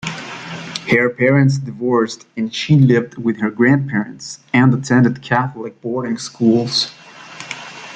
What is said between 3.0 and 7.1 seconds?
with her grandparents and attended Catholic boarding schools.